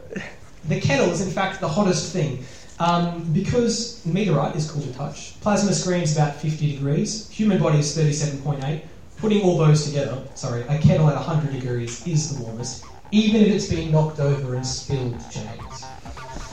The 0.69 0.81
kettle 0.81 1.11
is 1.11 1.21
in 1.21 1.31
fact 1.31 1.61
the 1.61 1.69
hottest 1.69 2.13
thing. 2.13 2.45
Um, 2.79 3.33
because 3.33 4.05
meteorite 4.05 4.57
is 4.57 4.71
cool 4.71 4.83
to 4.83 4.93
touch, 4.95 5.39
plasma 5.41 5.73
screen's 5.73 6.17
about 6.17 6.37
50 6.37 6.73
degrees, 6.73 7.29
human 7.31 7.61
body 7.61 7.79
is 7.79 7.97
37.8. 7.97 8.83
Putting 9.19 9.43
all 9.43 9.57
those 9.57 9.85
together, 9.85 10.21
sorry, 10.35 10.63
a 10.63 10.79
kettle 10.79 11.09
at 11.09 11.15
100 11.15 11.53
degrees 11.53 12.05
is 12.09 12.37
the 12.37 12.43
warmest, 12.43 12.85
even 13.13 13.43
if 13.43 13.49
it's 13.49 13.69
been 13.69 13.93
knocked 13.93 14.19
over 14.19 14.55
and 14.55 14.67
spilled, 14.67 15.21
James. 15.31 15.85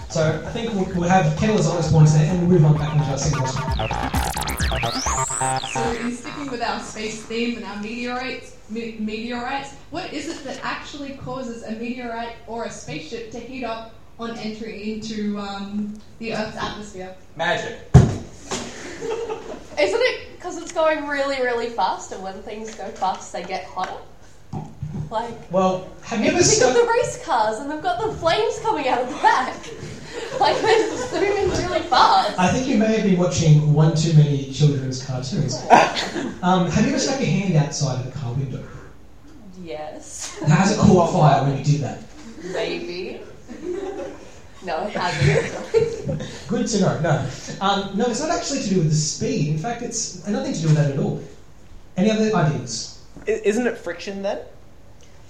So 0.10 0.44
I 0.46 0.52
think 0.52 0.74
we'll, 0.74 0.86
we'll 0.96 1.10
have 1.10 1.36
kettle 1.38 1.58
as 1.58 1.68
honest 1.68 1.92
points 1.92 2.14
there, 2.14 2.26
and 2.26 2.40
we'll 2.42 2.60
move 2.60 2.66
on 2.66 2.78
back 2.78 2.94
into 2.96 3.06
our 3.06 3.18
second 3.18 3.40
question. 3.40 3.64
So 5.72 5.92
in 5.94 6.16
sticking 6.16 6.52
with 6.52 6.62
our 6.62 6.80
space 6.82 7.24
theme 7.24 7.58
and 7.58 7.66
our 7.66 7.82
meteorites, 7.82 8.56
me- 8.70 8.98
meteorites, 9.00 9.74
what 9.90 10.12
is 10.14 10.28
it 10.28 10.44
that 10.44 10.60
actually 10.64 11.14
causes 11.14 11.64
a 11.64 11.72
meteorite 11.72 12.36
or 12.46 12.66
a 12.66 12.72
spaceship 12.72 13.32
to 13.32 13.40
heat 13.40 13.64
up 13.64 13.94
on 14.20 14.38
entry 14.38 14.94
into 14.94 15.40
um, 15.40 16.00
the 16.20 16.34
Earth's 16.34 16.58
atmosphere? 16.58 17.16
Magic. 17.36 17.80
Isn't 17.96 20.02
it 20.02 20.36
because 20.36 20.58
it's 20.58 20.72
going 20.74 21.08
really, 21.08 21.38
really 21.42 21.70
fast, 21.70 22.12
and 22.12 22.22
when 22.22 22.42
things 22.44 22.76
go 22.76 22.88
fast, 22.90 23.32
they 23.32 23.44
get 23.44 23.64
hotter? 23.66 23.96
Like, 25.10 25.52
Well, 25.52 25.90
have 26.04 26.20
you 26.20 26.28
ever 26.32 26.40
think 26.40 26.64
of 26.64 26.72
stuck? 26.72 26.76
the 26.76 26.88
race 26.88 27.24
cars, 27.26 27.60
and 27.60 27.72
they've 27.72 27.82
got 27.82 28.00
the 28.06 28.14
flames 28.18 28.60
coming 28.60 28.88
out 28.88 29.02
of 29.02 29.10
the 29.10 29.16
back. 29.16 29.56
Like, 30.40 30.60
they're 30.62 30.98
zooming 31.10 31.50
really 31.50 31.82
fast. 31.82 32.40
I 32.40 32.52
think 32.52 32.68
you 32.68 32.78
may 32.78 32.94
have 32.98 33.04
been 33.04 33.18
watching 33.20 33.74
one 33.74 33.96
too 33.96 34.14
many 34.14 34.52
children's 34.52 35.06
cartoons. 35.06 35.56
Um, 36.42 36.70
have 36.72 36.84
you 36.86 36.92
ever 36.92 37.00
stuck 37.00 37.20
your 37.20 37.30
hand 37.30 37.56
outside 37.58 38.00
of 38.06 38.12
the 38.12 38.18
car 38.20 38.32
window? 38.34 38.64
Yes, 39.62 40.38
Has 40.40 40.72
it 40.72 40.80
caught 40.80 41.12
fire 41.12 41.44
when 41.44 41.58
you 41.58 41.64
did 41.64 41.82
that? 41.82 42.02
maybe. 42.54 43.09
No, 44.63 44.88
it 44.88 44.94
hasn't. 44.94 46.22
Good 46.48 46.68
to 46.68 46.82
know. 46.82 47.00
No, 47.00 47.30
um, 47.62 47.98
no, 47.98 48.06
it's 48.08 48.20
not 48.20 48.30
actually 48.30 48.62
to 48.63 48.70
do 48.70 48.78
with 48.80 48.89
the 48.89 48.96
speed. 48.96 49.50
In 49.50 49.58
fact, 49.58 49.82
it's 49.82 50.25
nothing 50.28 50.54
to 50.54 50.62
do 50.62 50.68
with 50.68 50.75
that 50.75 50.92
at 50.92 51.00
all. 51.00 51.24
Any 51.96 52.12
other 52.12 52.36
ideas? 52.36 53.01
Isn't 53.25 53.68
it 53.68 53.78
friction 53.78 54.22
then? 54.22 54.39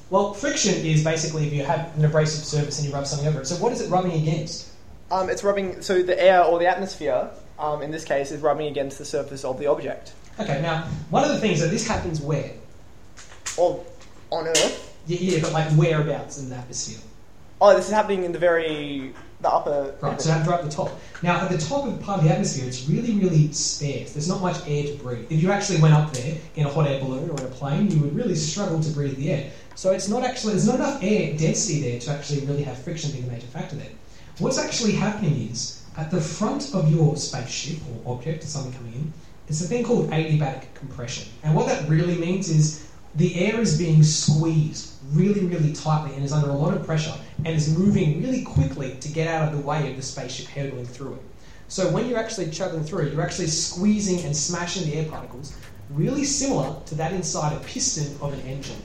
Well, 0.10 0.34
friction 0.34 0.74
is 0.86 1.04
basically 1.04 1.46
if 1.46 1.54
you 1.54 1.64
have 1.64 1.96
an 1.98 2.04
abrasive 2.04 2.44
surface 2.44 2.80
and 2.80 2.88
you 2.88 2.94
rub 2.94 3.06
something 3.06 3.28
over 3.28 3.42
it. 3.42 3.46
So, 3.46 3.56
what 3.58 3.72
is 3.72 3.82
it 3.82 3.90
rubbing 3.90 4.14
against? 4.14 4.70
Um, 5.12 5.30
it's 5.30 5.44
rubbing, 5.44 5.82
so 5.82 6.02
the 6.02 6.20
air 6.22 6.44
or 6.44 6.60
the 6.60 6.68
atmosphere, 6.68 7.30
um, 7.58 7.82
in 7.82 7.92
this 7.92 8.04
case, 8.06 8.32
is 8.32 8.42
rubbing 8.42 8.68
against 8.68 8.98
the 8.98 9.06
surface 9.06 9.44
of 9.44 9.60
the 9.60 9.68
object. 9.68 10.14
Okay, 10.40 10.62
now 10.62 10.84
one 11.10 11.24
of 11.24 11.30
the 11.30 11.40
things 11.40 11.60
that 11.60 11.68
this 11.70 11.88
happens 11.88 12.22
where? 12.22 12.52
Or 13.58 13.84
on 14.32 14.48
Earth. 14.48 14.86
Yeah, 15.08 15.18
yeah, 15.20 15.42
but 15.42 15.52
like 15.54 15.70
whereabouts 15.72 16.40
in 16.40 16.50
the 16.50 16.56
atmosphere? 16.56 17.02
Oh, 17.62 17.76
this 17.76 17.88
is 17.88 17.92
happening 17.92 18.24
in 18.24 18.32
the 18.32 18.40
very 18.40 19.14
the 19.42 19.50
upper. 19.50 19.96
Right, 20.02 20.20
so 20.22 20.32
at 20.32 20.46
the 20.46 20.70
top. 20.70 20.92
Now, 21.22 21.42
at 21.42 21.52
the 21.52 21.58
top 21.58 21.86
of 21.86 22.00
part 22.02 22.20
of 22.20 22.26
the 22.26 22.32
atmosphere, 22.32 22.66
it's 22.68 22.88
really, 22.88 23.14
really 23.16 23.52
sparse. 23.52 24.14
There's 24.14 24.28
not 24.28 24.42
much 24.42 24.58
air 24.68 24.84
to 24.84 24.94
breathe. 24.96 25.32
If 25.32 25.42
you 25.42 25.52
actually 25.52 25.82
went 25.82 25.94
up 25.94 26.12
there 26.14 26.38
in 26.56 26.66
a 26.66 26.70
hot 26.70 26.88
air 26.88 27.00
balloon 27.00 27.30
or 27.30 27.38
in 27.38 27.46
a 27.46 27.50
plane, 27.50 27.90
you 27.92 28.00
would 28.00 28.16
really 28.16 28.36
struggle 28.36 28.82
to 28.82 28.90
breathe 28.92 29.18
the 29.18 29.32
air. 29.32 29.52
So 29.76 29.92
it's 29.92 30.08
not 30.08 30.24
actually 30.24 30.54
there's 30.54 30.68
not 30.68 30.76
enough 30.76 31.00
air 31.02 31.38
density 31.38 31.82
there 31.82 32.00
to 32.00 32.12
actually 32.12 32.46
really 32.46 32.64
have 32.64 32.78
friction 32.78 33.12
being 33.12 33.26
a 33.26 33.28
major 33.28 33.48
factor 33.48 33.76
there. 33.76 33.92
What's 34.40 34.58
actually 34.58 34.94
happening 34.94 35.50
is 35.50 35.84
at 35.98 36.12
the 36.12 36.22
front 36.22 36.74
of 36.74 36.90
your 36.92 37.18
spaceship 37.18 37.80
or 38.06 38.14
object, 38.14 38.44
or 38.44 38.48
something 38.48 38.74
coming 38.74 38.94
in, 38.94 39.14
it's 39.48 39.62
a 39.62 39.68
thing 39.68 39.84
called 39.84 40.10
adiabatic 40.12 40.74
compression. 40.76 41.28
And 41.44 41.56
what 41.56 41.68
that 41.68 41.90
really 41.90 42.16
means 42.16 42.50
is 42.50 42.88
the 43.16 43.46
air 43.46 43.60
is 43.60 43.78
being 43.78 44.04
squeezed 44.04 44.94
really, 45.12 45.46
really 45.46 45.74
tightly 45.74 46.16
and 46.16 46.24
is 46.24 46.32
under 46.32 46.50
a 46.50 46.54
lot 46.54 46.74
of 46.74 46.86
pressure 46.86 47.14
and 47.38 47.48
is 47.48 47.76
moving 47.76 48.22
really 48.22 48.44
quickly 48.44 48.96
to 49.02 49.10
get 49.10 49.28
out 49.28 49.48
of 49.48 49.58
the 49.58 49.66
way 49.66 49.90
of 49.90 49.98
the 49.98 50.02
spaceship 50.02 50.48
hurtling 50.48 50.86
through 50.86 51.14
it. 51.14 51.22
So 51.68 51.92
when 51.92 52.08
you're 52.08 52.20
actually 52.20 52.50
chugging 52.50 52.84
through, 52.84 53.10
you're 53.10 53.22
actually 53.22 53.48
squeezing 53.48 54.26
and 54.26 54.36
smashing 54.36 54.90
the 54.90 54.96
air 54.96 55.10
particles, 55.10 55.56
really 55.90 56.24
similar 56.24 56.76
to 56.86 56.96
that 56.96 57.14
inside 57.14 57.54
a 57.54 57.60
piston 57.62 58.16
of 58.22 58.34
an 58.34 58.42
engine. 58.42 58.82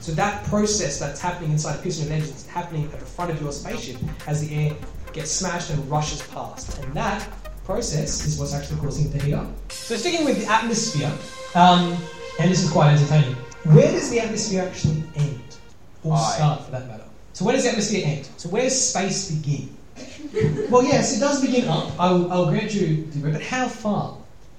So 0.00 0.12
that 0.12 0.44
process 0.44 0.98
that's 0.98 1.20
happening 1.20 1.52
inside 1.52 1.78
a 1.78 1.82
piston 1.82 2.06
of 2.06 2.12
an 2.12 2.18
engine 2.18 2.34
is 2.34 2.46
happening 2.46 2.84
at 2.92 3.00
the 3.00 3.06
front 3.06 3.30
of 3.30 3.40
your 3.40 3.52
spaceship 3.52 3.96
as 4.26 4.46
the 4.46 4.54
air 4.54 4.76
gets 5.12 5.30
smashed 5.30 5.70
and 5.70 5.90
rushes 5.90 6.22
past. 6.28 6.78
And 6.82 6.94
that 6.94 7.28
process 7.64 8.24
is 8.24 8.38
what's 8.38 8.54
actually 8.54 8.80
causing 8.80 9.10
the 9.10 9.22
heat 9.22 9.34
up. 9.34 9.48
So 9.72 9.96
sticking 9.96 10.24
with 10.24 10.40
the 10.40 10.50
atmosphere, 10.50 11.12
um, 11.54 11.96
and 12.38 12.50
this 12.50 12.62
is 12.62 12.70
quite 12.70 12.92
entertaining, 12.92 13.36
where 13.74 13.90
does 13.92 14.10
the 14.10 14.20
atmosphere 14.20 14.62
actually 14.62 15.02
end? 15.16 15.56
Or 16.02 16.14
Aye. 16.14 16.32
start, 16.36 16.64
for 16.64 16.70
that 16.72 16.86
matter. 16.86 17.04
So 17.32 17.44
where 17.44 17.54
does 17.54 17.64
the 17.64 17.70
atmosphere 17.70 18.06
end? 18.06 18.28
So 18.36 18.48
where 18.48 18.62
does 18.62 18.88
space 18.90 19.30
begin? 19.30 19.76
well, 20.70 20.82
yes, 20.82 21.16
it 21.16 21.20
does 21.20 21.44
begin 21.44 21.68
up. 21.68 21.92
I'll, 21.98 22.30
I'll 22.30 22.46
grant 22.46 22.74
you, 22.74 23.08
but 23.16 23.40
how 23.42 23.68
far? 23.68 24.16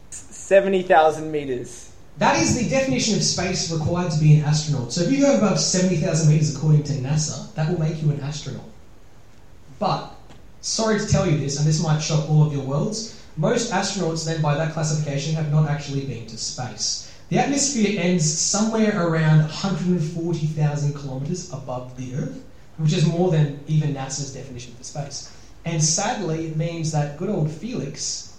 Seventy 0.10 0.82
thousand 0.82 1.32
meters. 1.32 1.92
That 2.18 2.42
is 2.42 2.58
the 2.58 2.68
definition 2.68 3.16
of 3.16 3.24
space 3.24 3.72
required 3.72 4.12
to 4.12 4.20
be 4.20 4.40
an 4.40 4.46
astronaut. 4.46 4.92
So 4.92 5.02
if 5.02 5.12
you 5.12 5.22
go 5.22 5.38
above 5.38 5.60
70,000 5.60 6.32
meters 6.32 6.56
according 6.56 6.84
to 6.84 6.94
NASA, 6.94 7.54
that 7.54 7.70
will 7.70 7.80
make 7.80 8.02
you 8.02 8.10
an 8.10 8.22
astronaut. 8.22 8.66
But, 9.78 10.16
sorry 10.62 11.00
to 11.00 11.06
tell 11.06 11.30
you 11.30 11.38
this, 11.38 11.60
and 11.60 11.68
this 11.68 11.82
might 11.82 12.00
shock 12.00 12.28
all 12.28 12.44
of 12.48 12.52
your 12.52 12.64
worlds, 12.64 13.24
most 13.36 13.72
astronauts 13.72 14.26
then 14.26 14.42
by 14.42 14.56
that 14.56 14.74
classification 14.74 15.36
have 15.36 15.52
not 15.52 15.70
actually 15.70 16.06
been 16.06 16.26
to 16.26 16.38
space. 16.38 17.14
The 17.30 17.40
atmosphere 17.40 18.00
ends 18.00 18.40
somewhere 18.40 19.06
around 19.06 19.40
140,000 19.40 20.94
kilometers 20.94 21.52
above 21.52 21.98
the 21.98 22.16
Earth, 22.16 22.42
which 22.78 22.94
is 22.94 23.06
more 23.06 23.32
than 23.32 23.60
even 23.68 23.94
NASA's 23.94 24.34
definition 24.34 24.74
for 24.76 24.84
space. 24.86 25.30
And 25.66 25.84
sadly, 25.84 26.48
it 26.48 26.56
means 26.56 26.94
that 26.94 27.18
good 27.18 27.30
old 27.30 27.52
Felix, 27.52 28.38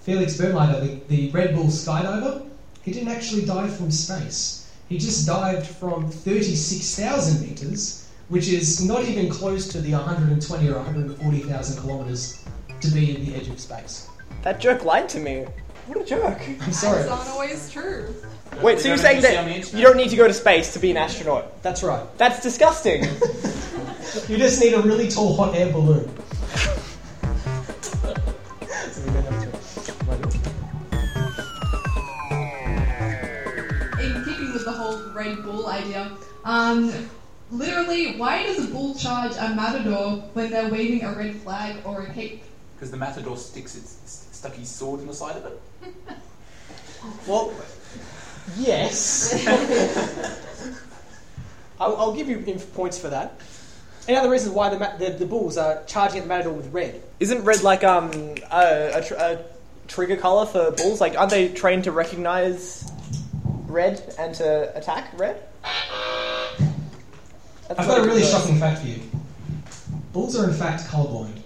Felix 0.00 0.38
Bernlider, 0.38 0.80
the, 0.80 1.14
the 1.14 1.30
Red 1.30 1.54
Bull 1.54 1.66
skydiver, 1.66 2.46
he 2.82 2.92
didn't 2.92 3.10
actually 3.10 3.44
dive 3.44 3.76
from 3.76 3.90
space. 3.90 4.72
He 4.88 4.96
just 4.96 5.26
dived 5.26 5.66
from 5.66 6.10
36,000 6.10 7.46
meters, 7.46 8.08
which 8.30 8.48
is 8.48 8.82
not 8.82 9.04
even 9.04 9.28
close 9.28 9.68
to 9.68 9.80
the 9.80 9.92
120 9.92 10.68
or 10.70 10.76
140,000 10.76 11.82
kilometers 11.82 12.42
to 12.80 12.88
be 12.88 13.14
at 13.14 13.20
the 13.26 13.34
edge 13.34 13.48
of 13.48 13.60
space. 13.60 14.08
That 14.40 14.58
jerk 14.58 14.86
lied 14.86 15.10
to 15.10 15.20
me. 15.20 15.46
What 15.90 16.02
a 16.02 16.04
jerk. 16.04 16.40
I'm 16.60 16.72
sorry. 16.72 17.00
It's 17.00 17.08
not 17.08 17.26
always 17.26 17.68
true. 17.68 18.14
Wait, 18.62 18.78
so 18.78 18.86
you're 18.86 18.96
saying 18.96 19.16
you 19.16 19.22
see 19.22 19.36
on 19.36 19.48
the 19.48 19.60
that 19.60 19.74
you 19.74 19.82
don't 19.82 19.96
need 19.96 20.10
to 20.10 20.16
go 20.16 20.28
to 20.28 20.32
space 20.32 20.72
to 20.74 20.78
be 20.78 20.92
an 20.92 20.96
astronaut? 20.96 21.60
That's 21.64 21.82
right. 21.82 22.06
That's 22.16 22.40
disgusting. 22.40 23.06
You 24.28 24.38
just 24.38 24.60
need 24.60 24.72
a 24.72 24.80
really 24.80 25.08
tall 25.08 25.36
hot 25.36 25.54
air 25.54 25.72
balloon. 25.72 26.08
In 34.00 34.24
keeping 34.24 34.52
with 34.52 34.64
the 34.64 34.72
whole 34.72 35.12
Red 35.12 35.44
Bull 35.44 35.68
idea, 35.68 36.10
um, 36.44 36.92
literally, 37.52 38.16
why 38.16 38.42
does 38.42 38.64
a 38.64 38.72
bull 38.72 38.96
charge 38.96 39.32
a 39.38 39.54
matador 39.54 40.22
when 40.32 40.50
they're 40.50 40.70
waving 40.70 41.04
a 41.04 41.12
red 41.12 41.36
flag 41.36 41.76
or 41.84 42.02
a 42.02 42.12
cape? 42.12 42.42
Because 42.74 42.90
the 42.90 42.96
matador 42.96 43.36
sticks 43.36 43.76
its 43.76 44.29
stuck 44.40 44.54
his 44.54 44.70
sword 44.70 45.00
in 45.00 45.06
the 45.06 45.14
side 45.14 45.36
of 45.36 45.44
it. 45.46 45.60
Well, 47.26 47.50
yes. 48.58 49.32
I'll, 51.80 51.96
I'll 51.96 52.14
give 52.14 52.28
you 52.28 52.40
inf- 52.46 52.74
points 52.74 52.98
for 52.98 53.08
that. 53.08 53.40
Any 54.06 54.18
other 54.18 54.28
reasons 54.28 54.54
why 54.54 54.68
the, 54.68 54.78
ma- 54.78 54.96
the, 54.98 55.08
the 55.10 55.24
bulls 55.24 55.56
are 55.56 55.82
charging 55.86 56.18
at 56.18 56.24
the 56.24 56.28
matador 56.28 56.52
with 56.52 56.70
red? 56.74 57.02
Isn't 57.20 57.42
red 57.44 57.62
like 57.62 57.84
um 57.84 58.10
a, 58.52 58.90
a, 58.96 59.02
tr- 59.02 59.14
a 59.14 59.44
trigger 59.88 60.16
color 60.16 60.44
for 60.44 60.72
bulls? 60.72 61.00
Like, 61.00 61.16
aren't 61.16 61.30
they 61.30 61.48
trained 61.48 61.84
to 61.84 61.92
recognize 61.92 62.90
red 63.66 64.14
and 64.18 64.34
to 64.34 64.76
attack 64.76 65.18
red? 65.18 65.42
That's 67.66 67.80
I've 67.80 67.86
got 67.88 68.00
a 68.00 68.04
really 68.04 68.24
shocking 68.24 68.58
fact 68.58 68.82
for 68.82 68.88
you. 68.88 69.00
Bulls 70.12 70.38
are 70.38 70.44
in 70.44 70.52
fact 70.54 70.84
colourblind. 70.84 71.39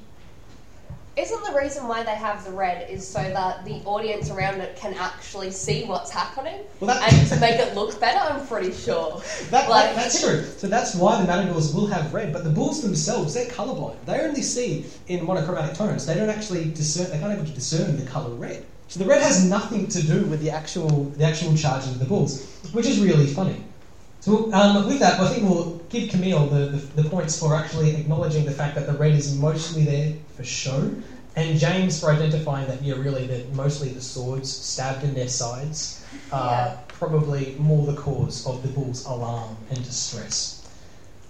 Isn't 1.16 1.44
the 1.44 1.56
reason 1.56 1.86
why 1.86 2.02
they 2.02 2.16
have 2.16 2.44
the 2.44 2.50
red 2.50 2.90
is 2.90 3.06
so 3.06 3.22
that 3.22 3.64
the 3.64 3.76
audience 3.84 4.30
around 4.30 4.60
it 4.60 4.74
can 4.74 4.94
actually 4.94 5.52
see 5.52 5.84
what's 5.84 6.10
happening? 6.10 6.62
Well, 6.80 6.88
that- 6.92 7.12
and 7.12 7.28
to 7.28 7.38
make 7.38 7.54
it 7.60 7.76
look 7.76 8.00
better, 8.00 8.18
I'm 8.18 8.44
pretty 8.48 8.72
sure. 8.72 9.22
That, 9.50 9.70
Like- 9.70 9.94
that- 9.94 9.96
that's 9.96 10.20
true. 10.20 10.42
So 10.58 10.66
that's 10.66 10.96
why 10.96 11.20
the 11.20 11.26
matadors 11.28 11.72
will 11.72 11.86
have 11.86 12.12
red, 12.12 12.32
but 12.32 12.42
the 12.42 12.50
bulls 12.50 12.82
themselves, 12.82 13.32
they're 13.34 13.46
colourblind. 13.46 13.96
They 14.06 14.20
only 14.22 14.42
see 14.42 14.86
in 15.06 15.24
monochromatic 15.24 15.76
tones. 15.76 16.04
They 16.04 16.14
don't 16.14 16.30
actually 16.30 16.70
discern. 16.72 17.10
They 17.10 17.18
can't 17.20 17.32
able 17.32 17.46
to 17.46 17.52
discern 17.52 17.96
the 17.96 18.06
colour 18.10 18.34
red. 18.34 18.64
So 18.88 18.98
the 18.98 19.06
red 19.06 19.22
has 19.22 19.48
nothing 19.48 19.86
to 19.88 20.02
do 20.02 20.24
with 20.26 20.40
the 20.40 20.50
actual 20.50 21.04
the 21.16 21.24
actual 21.24 21.56
charging 21.56 21.92
of 21.92 22.00
the 22.00 22.04
bulls, 22.06 22.44
which 22.72 22.86
is 22.86 22.98
really 23.00 23.26
funny. 23.28 23.62
So 24.20 24.52
um, 24.52 24.86
with 24.86 24.98
that, 24.98 25.20
I 25.20 25.28
think 25.28 25.48
we'll 25.48 25.76
give 25.90 26.10
Camille 26.10 26.46
the, 26.46 26.66
the, 26.66 27.02
the 27.02 27.08
points 27.08 27.38
for 27.38 27.54
actually 27.54 27.94
acknowledging 27.96 28.44
the 28.44 28.50
fact 28.52 28.74
that 28.74 28.86
the 28.86 28.94
red 28.94 29.12
is 29.12 29.36
mostly 29.36 29.84
there 29.84 30.14
for 30.36 30.44
show, 30.44 30.90
and 31.36 31.58
James 31.58 32.00
for 32.00 32.10
identifying 32.10 32.66
that 32.68 32.82
yeah, 32.82 32.94
really 32.94 33.26
that 33.26 33.52
mostly 33.54 33.88
the 33.90 34.00
swords 34.00 34.50
stabbed 34.50 35.04
in 35.04 35.14
their 35.14 35.28
sides 35.28 36.04
are 36.32 36.50
Yeah. 36.66 36.76
probably 36.88 37.56
more 37.58 37.86
the 37.86 37.94
cause 38.00 38.46
of 38.46 38.62
the 38.62 38.68
bull's 38.68 39.04
alarm 39.06 39.56
and 39.70 39.84
distress. 39.84 40.62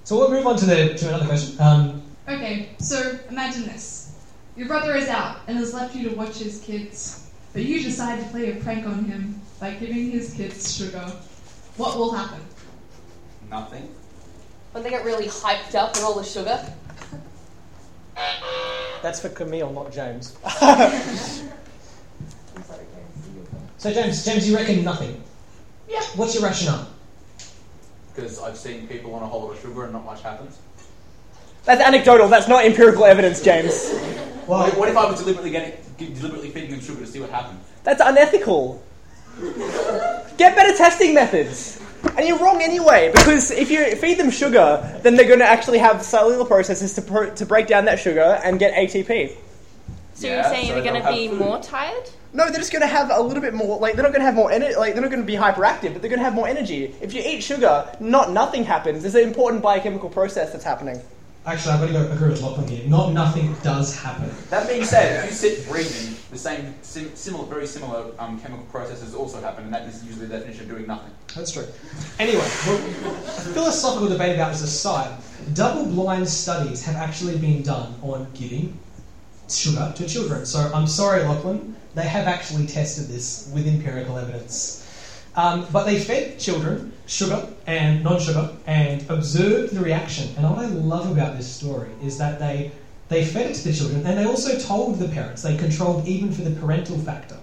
So 0.04 0.16
we'll 0.18 0.30
move 0.30 0.46
on 0.46 0.56
to 0.58 0.66
the 0.66 0.94
to 0.94 1.08
another 1.08 1.26
question. 1.26 1.60
Um, 1.60 2.02
Okay, 2.26 2.70
so 2.78 3.18
imagine 3.28 3.64
this. 3.64 4.12
Your 4.56 4.66
brother 4.66 4.94
is 4.96 5.08
out 5.08 5.38
and 5.46 5.58
has 5.58 5.74
left 5.74 5.94
you 5.94 6.08
to 6.08 6.14
watch 6.16 6.36
his 6.38 6.60
kids, 6.60 7.26
but 7.52 7.62
you 7.62 7.82
decide 7.82 8.18
to 8.22 8.26
play 8.30 8.52
a 8.52 8.62
prank 8.62 8.86
on 8.86 9.04
him 9.04 9.40
by 9.60 9.72
giving 9.72 10.10
his 10.10 10.32
kids 10.32 10.74
sugar. 10.74 11.04
What 11.76 11.98
will 11.98 12.12
happen? 12.12 12.40
Nothing. 13.50 13.94
When 14.72 14.82
they 14.82 14.90
get 14.90 15.04
really 15.04 15.26
hyped 15.26 15.74
up 15.74 15.94
with 15.94 16.02
all 16.02 16.14
the 16.14 16.24
sugar. 16.24 16.58
that's 19.04 19.20
for 19.20 19.28
Camille, 19.28 19.72
not 19.72 19.92
James. 19.92 20.36
So 23.76 23.92
James, 23.92 24.24
James, 24.24 24.48
you 24.48 24.56
reckon 24.56 24.82
nothing? 24.82 25.22
Yeah. 25.86 26.00
What's 26.16 26.32
your 26.34 26.42
rationale? 26.42 26.88
Because 28.14 28.40
I've 28.40 28.56
seen 28.56 28.88
people 28.88 29.14
on 29.14 29.22
a 29.22 29.26
whole 29.26 29.42
lot 29.42 29.50
of 29.52 29.60
sugar 29.60 29.84
and 29.84 29.92
not 29.92 30.06
much 30.06 30.22
happens. 30.22 30.58
That's 31.66 31.82
anecdotal. 31.82 32.28
That's 32.28 32.48
not 32.48 32.64
empirical 32.64 33.04
evidence, 33.04 33.42
James. 33.42 33.92
Well, 34.46 34.60
What, 34.60 34.78
what 34.78 34.88
if 34.88 34.96
I 34.96 35.10
was 35.10 35.20
deliberately 35.20 35.50
getting, 35.50 35.74
deliberately 35.98 36.50
feeding 36.50 36.70
them 36.70 36.80
sugar 36.80 37.00
to 37.00 37.06
see 37.06 37.20
what 37.20 37.28
happened? 37.28 37.60
That's 37.82 38.00
unethical. 38.00 38.82
Get 40.38 40.54
better 40.56 40.74
testing 40.76 41.14
methods. 41.14 41.78
And 42.16 42.26
you're 42.28 42.38
wrong 42.38 42.62
anyway, 42.62 43.10
because 43.12 43.50
if 43.50 43.70
you 43.70 43.96
feed 43.96 44.18
them 44.18 44.30
sugar, 44.30 44.98
then 45.02 45.16
they're 45.16 45.26
going 45.26 45.40
to 45.40 45.46
actually 45.46 45.78
have 45.78 46.02
cellular 46.02 46.44
processes 46.44 46.94
to, 46.94 47.02
pro- 47.02 47.34
to 47.34 47.46
break 47.46 47.66
down 47.66 47.84
that 47.86 47.98
sugar 47.98 48.40
and 48.44 48.58
get 48.58 48.74
ATP. 48.74 49.36
So 50.14 50.26
Yeah, 50.28 50.34
you're 50.34 50.44
saying 50.44 50.66
so 50.68 50.74
they're 50.74 50.82
going 50.82 50.94
they'll 50.94 51.02
to 51.02 51.06
have 51.08 51.14
be 51.14 51.28
food. 51.28 51.38
more 51.38 51.60
tired? 51.60 52.08
No, 52.32 52.44
they're 52.46 52.58
just 52.58 52.72
going 52.72 52.82
to 52.82 52.88
have 52.88 53.10
a 53.12 53.20
little 53.20 53.40
bit 53.42 53.54
more. 53.54 53.78
Like 53.78 53.94
they're 53.94 54.02
not 54.02 54.12
going 54.12 54.20
to 54.20 54.26
have 54.26 54.34
more 54.34 54.50
energy. 54.50 54.74
Like 54.76 54.92
they're 54.94 55.02
not 55.02 55.10
going 55.10 55.22
to 55.22 55.26
be 55.26 55.34
hyperactive, 55.36 55.92
but 55.92 56.02
they're 56.02 56.10
going 56.10 56.18
to 56.20 56.24
have 56.24 56.34
more 56.34 56.48
energy. 56.48 56.94
If 57.00 57.14
you 57.14 57.22
eat 57.24 57.42
sugar, 57.42 57.88
not 58.00 58.30
nothing 58.32 58.64
happens. 58.64 59.02
There's 59.02 59.14
an 59.14 59.22
important 59.22 59.62
biochemical 59.62 60.08
process 60.10 60.52
that's 60.52 60.64
happening. 60.64 61.00
Actually, 61.46 61.72
I've 61.72 61.80
got 61.80 61.86
to 61.86 61.92
go 61.92 62.12
agree 62.12 62.28
with 62.30 62.42
Lachlan 62.42 62.68
here. 62.68 62.86
Not 62.88 63.12
nothing 63.12 63.54
does 63.62 63.96
happen. 63.96 64.30
That 64.50 64.68
being 64.68 64.84
said, 64.84 65.24
if 65.24 65.30
you 65.30 65.36
sit 65.36 65.68
breathing, 65.68 66.16
the 66.30 66.38
same, 66.38 66.74
sim, 66.82 67.14
similar, 67.14 67.46
very 67.46 67.66
similar 67.66 68.12
um, 68.18 68.40
chemical 68.40 68.64
processes 68.66 69.14
also 69.14 69.40
happen, 69.40 69.64
and 69.64 69.74
that 69.74 69.86
is 69.86 70.04
usually 70.04 70.26
the 70.26 70.38
definition 70.38 70.64
of 70.64 70.70
doing 70.70 70.86
nothing. 70.86 71.12
That's 71.34 71.52
true. 71.52 71.66
Anyway, 72.18 72.46
well, 72.66 72.76
a 72.76 73.52
philosophical 73.52 74.08
debate 74.08 74.34
about 74.34 74.52
this 74.52 74.62
aside, 74.62 75.20
double-blind 75.54 76.28
studies 76.28 76.84
have 76.84 76.96
actually 76.96 77.38
been 77.38 77.62
done 77.62 77.94
on 78.02 78.28
giving 78.34 78.78
sugar 79.48 79.92
to 79.96 80.08
children. 80.08 80.46
So 80.46 80.70
I'm 80.74 80.86
sorry, 80.86 81.22
Lachlan, 81.22 81.76
they 81.94 82.04
have 82.04 82.26
actually 82.26 82.66
tested 82.66 83.08
this 83.08 83.50
with 83.52 83.66
empirical 83.66 84.18
evidence. 84.18 84.83
Um, 85.36 85.66
but 85.72 85.84
they 85.84 85.98
fed 85.98 86.38
children 86.38 86.92
sugar 87.06 87.48
and 87.66 88.02
non-sugar 88.04 88.56
and 88.66 89.08
observed 89.10 89.74
the 89.74 89.80
reaction. 89.80 90.34
And 90.36 90.48
what 90.48 90.58
I 90.58 90.66
love 90.66 91.10
about 91.10 91.36
this 91.36 91.52
story 91.52 91.90
is 92.02 92.18
that 92.18 92.38
they 92.38 92.72
they 93.08 93.24
fed 93.24 93.50
it 93.50 93.54
to 93.54 93.64
the 93.68 93.74
children 93.74 94.06
and 94.06 94.18
they 94.18 94.24
also 94.24 94.58
told 94.58 94.98
the 94.98 95.08
parents. 95.08 95.42
They 95.42 95.56
controlled 95.56 96.06
even 96.06 96.32
for 96.32 96.42
the 96.42 96.58
parental 96.58 96.98
factor. 96.98 97.36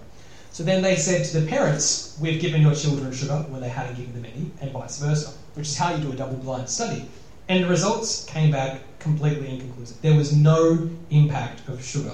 So 0.52 0.64
then 0.64 0.82
they 0.82 0.96
said 0.96 1.24
to 1.26 1.40
the 1.40 1.48
parents, 1.48 2.18
"We've 2.20 2.42
given 2.42 2.62
your 2.62 2.76
children 2.76 3.14
sugar 3.14 3.46
when 3.50 3.62
they 3.62 3.70
hadn't 3.70 3.96
given 3.96 4.14
them 4.14 4.26
any, 4.26 4.52
and 4.60 4.72
vice 4.72 4.98
versa," 4.98 5.32
which 5.54 5.68
is 5.68 5.78
how 5.78 5.94
you 5.94 6.02
do 6.02 6.12
a 6.12 6.16
double-blind 6.16 6.68
study. 6.68 7.06
And 7.48 7.64
the 7.64 7.70
results 7.70 8.26
came 8.26 8.52
back 8.52 8.82
completely 9.00 9.50
inconclusive. 9.50 10.02
There 10.02 10.16
was 10.16 10.34
no 10.34 10.90
impact 11.10 11.68
of 11.70 11.84
sugar. 11.84 12.14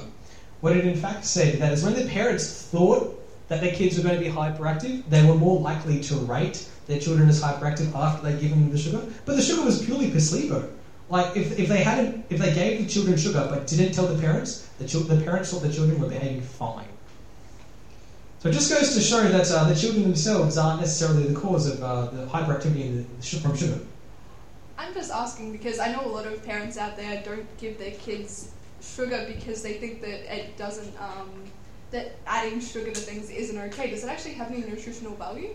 What 0.62 0.76
it 0.76 0.86
in 0.86 0.96
fact 0.96 1.26
said 1.26 1.60
that 1.60 1.74
is 1.74 1.84
when 1.84 1.94
the 1.94 2.06
parents 2.06 2.48
thought 2.48 3.17
that 3.48 3.62
their 3.62 3.74
kids 3.74 3.98
were 3.98 4.04
going 4.04 4.18
to 4.18 4.24
be 4.24 4.30
hyperactive, 4.30 5.04
they 5.10 5.26
were 5.26 5.36
more 5.36 5.60
likely 5.60 6.02
to 6.02 6.16
rate 6.16 6.70
their 6.88 7.00
children 7.00 7.30
as 7.30 7.42
hyperactive 7.42 7.94
after 7.96 8.30
they'd 8.30 8.42
given 8.42 8.62
them 8.62 8.72
the 8.72 8.78
sugar. 8.78 9.02
But 9.26 9.36
the 9.36 9.42
sugar 9.42 9.64
was 9.64 9.84
purely 9.84 10.12
placebo. 10.12 10.70
Like 11.10 11.38
if, 11.38 11.58
if 11.58 11.70
they 11.70 11.84
hadn't, 11.84 12.26
if 12.30 12.40
they 12.40 12.54
gave 12.54 12.84
the 12.84 12.90
children 12.90 13.18
sugar 13.18 13.48
but 13.50 13.66
didn't 13.68 13.94
tell 13.94 14.08
the 14.08 14.20
parents, 14.22 14.68
the, 14.78 14.88
chil- 14.88 15.02
the 15.02 15.24
parents 15.24 15.52
thought 15.52 15.62
the 15.62 15.72
children 15.72 16.02
were 16.02 16.10
behaving 16.10 16.42
fine. 16.42 16.88
So 18.40 18.50
it 18.50 18.52
just 18.52 18.70
goes 18.70 18.94
to 18.94 19.02
show 19.02 19.24
that 19.24 19.50
uh, 19.50 19.68
the 19.68 19.76
children 19.76 20.04
themselves 20.04 20.58
aren't 20.58 20.82
necessarily 20.82 21.28
the 21.28 21.40
cause 21.40 21.68
of 21.68 21.82
uh, 21.82 22.06
the 22.08 22.26
hyperactivity 22.28 23.06
the, 23.20 23.40
from 23.40 23.56
sugar. 23.56 23.80
I'm 24.78 24.94
just 24.94 25.12
asking 25.12 25.54
because 25.54 25.80
I 25.80 25.92
know 25.92 26.06
a 26.06 26.08
lot 26.08 26.28
of 26.28 26.46
parents 26.46 26.78
out 26.78 26.96
there 26.98 27.24
don't 27.24 27.58
give 27.58 27.80
their 27.80 27.92
kids 27.92 28.52
sugar 28.82 29.26
because 29.28 29.64
they 29.64 29.74
think 29.74 30.02
that 30.02 30.32
it 30.34 30.56
doesn't, 30.56 30.94
um, 31.02 31.32
that 31.92 32.16
adding 32.26 32.60
sugar 32.60 32.92
to 32.92 33.00
things 33.00 33.30
isn't 33.30 33.58
okay. 33.58 33.90
Does 33.90 34.04
it 34.04 34.08
actually 34.08 34.34
have 34.34 34.52
any 34.52 34.62
nutritional 34.62 35.16
value? 35.16 35.50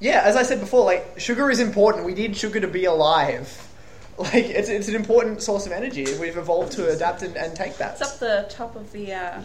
Yeah, 0.00 0.22
as 0.24 0.36
I 0.36 0.42
said 0.42 0.60
before, 0.60 0.84
like 0.84 1.18
sugar 1.18 1.50
is 1.50 1.60
important. 1.60 2.04
We 2.04 2.14
need 2.14 2.36
sugar 2.36 2.60
to 2.60 2.68
be 2.68 2.84
alive. 2.84 3.68
Like 4.18 4.34
it's, 4.34 4.68
it's 4.68 4.88
an 4.88 4.94
important 4.94 5.42
source 5.42 5.64
of 5.64 5.72
energy. 5.72 6.04
We've 6.20 6.36
evolved 6.36 6.72
to 6.72 6.90
adapt 6.92 7.22
and, 7.22 7.34
and 7.34 7.56
take 7.56 7.78
that. 7.78 7.92
It's 7.98 8.02
up 8.02 8.18
the 8.18 8.46
top 8.50 8.76
of 8.76 8.92
the 8.92 9.14
uh, 9.14 9.40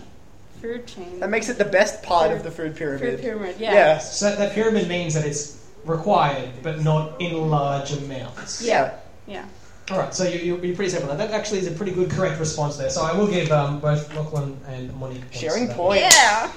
food 0.61 0.85
chain. 0.85 1.21
That 1.21 1.29
makes 1.29 1.47
it 1.47 1.57
the 1.57 1.65
best 1.65 2.03
part 2.03 2.31
of 2.31 2.43
the 2.43 2.51
food 2.51 2.75
pyramid. 2.75 3.15
Food 3.15 3.21
pyramid, 3.21 3.55
yeah. 3.59 3.73
Yeah. 3.73 3.97
So 3.99 4.35
that 4.35 4.53
pyramid 4.53 4.89
means 4.89 5.13
that 5.13 5.25
it's 5.25 5.65
required, 5.85 6.49
but 6.63 6.81
not 6.83 7.19
in 7.21 7.49
large 7.49 7.93
amounts. 7.93 8.61
Yeah. 8.61 8.95
Yeah. 9.25 9.45
All 9.89 9.97
right, 9.97 10.13
so 10.13 10.25
you, 10.25 10.39
you, 10.39 10.61
you're 10.61 10.75
pretty 10.75 10.91
simple. 10.91 11.15
That 11.15 11.31
actually 11.31 11.59
is 11.59 11.67
a 11.67 11.71
pretty 11.71 11.93
good, 11.93 12.09
correct 12.09 12.41
response 12.41 12.75
there. 12.75 12.89
So 12.89 13.03
I 13.03 13.13
will 13.17 13.27
give 13.27 13.51
um, 13.53 13.79
both 13.79 14.13
Lachlan 14.13 14.59
and 14.67 14.93
Monique 14.97 15.21
points 15.21 15.39
Sharing 15.39 15.69
points. 15.69 16.13
Yeah. 16.13 16.51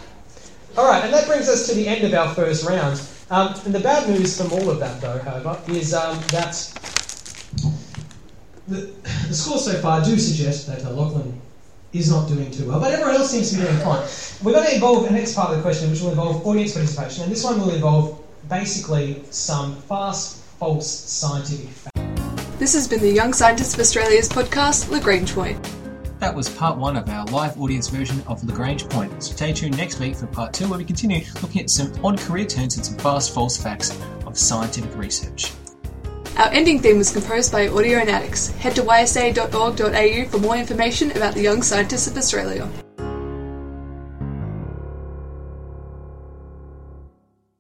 All 0.77 0.89
right, 0.89 1.05
and 1.05 1.15
that 1.15 1.29
brings 1.29 1.49
us 1.49 1.69
to 1.69 1.75
the 1.75 1.87
end 1.87 2.05
of 2.05 2.13
our 2.13 2.35
first 2.35 2.67
round. 2.67 3.01
Um, 3.31 3.55
and 3.65 3.73
the 3.73 3.79
bad 3.79 4.09
news 4.09 4.37
from 4.37 4.53
all 4.53 4.69
of 4.69 4.81
that, 4.81 5.01
though, 5.01 5.19
however, 5.21 5.61
is 5.69 5.95
um, 5.95 6.19
that 6.33 6.55
the, 8.67 8.93
the 9.29 9.35
scores 9.35 9.65
so 9.65 9.81
far 9.81 10.03
do 10.05 10.19
suggest 10.19 10.67
that 10.67 10.85
uh, 10.85 10.91
Lachlan 10.91 11.41
is 11.93 12.11
not 12.11 12.29
doing 12.29 12.51
too 12.51 12.69
well, 12.69 12.81
but 12.81 12.93
everyone 12.93 13.15
else 13.15 13.31
seems 13.31 13.51
to 13.51 13.59
be 13.59 13.63
doing 13.63 13.77
fine. 13.79 14.09
We're 14.43 14.55
going 14.55 14.67
to 14.67 14.75
involve 14.75 15.05
the 15.05 15.13
next 15.13 15.35
part 15.37 15.51
of 15.51 15.57
the 15.57 15.63
question, 15.63 15.89
which 15.91 16.01
will 16.01 16.11
involve 16.11 16.45
audience 16.45 16.73
participation, 16.73 17.23
and 17.23 17.33
this 17.33 17.45
one 17.45 17.61
will 17.61 17.71
involve 17.71 18.21
basically 18.49 19.23
some 19.31 19.77
fast, 19.83 20.43
false 20.59 20.89
scientific 20.89 21.69
facts. 21.69 22.00
This 22.61 22.75
has 22.75 22.87
been 22.87 23.00
the 23.00 23.11
Young 23.11 23.33
Scientists 23.33 23.73
of 23.73 23.81
Australia's 23.81 24.29
podcast, 24.29 24.90
Lagrange 24.90 25.33
Point. 25.33 25.59
That 26.19 26.35
was 26.35 26.50
part 26.50 26.76
one 26.76 26.95
of 26.95 27.09
our 27.09 27.25
live 27.29 27.59
audience 27.59 27.88
version 27.88 28.23
of 28.26 28.45
Lagrange 28.45 28.87
Point. 28.87 29.11
So 29.23 29.33
stay 29.33 29.55
tuned 29.55 29.79
next 29.79 29.99
week 29.99 30.14
for 30.14 30.26
part 30.26 30.52
two, 30.52 30.69
where 30.69 30.79
we 30.79 30.85
continue 30.85 31.25
looking 31.40 31.62
at 31.62 31.71
some 31.71 31.90
odd 32.05 32.19
career 32.19 32.45
turns 32.45 32.76
and 32.76 32.85
some 32.85 32.99
fast 32.99 33.33
false 33.33 33.57
facts 33.57 33.99
of 34.26 34.37
scientific 34.37 34.95
research. 34.95 35.55
Our 36.37 36.50
ending 36.50 36.81
theme 36.81 36.99
was 36.99 37.11
composed 37.11 37.50
by 37.50 37.69
Audionautix. 37.69 38.55
Head 38.57 38.76
to 38.76 38.83
ysa.org.au 38.83 40.29
for 40.29 40.38
more 40.38 40.57
information 40.57 41.12
about 41.12 41.33
the 41.33 41.40
Young 41.40 41.62
Scientists 41.62 42.09
of 42.09 42.19
Australia. 42.19 42.71